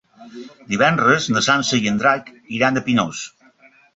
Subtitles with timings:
[0.71, 3.21] Divendres na Sança i en Drac iran a Pinós.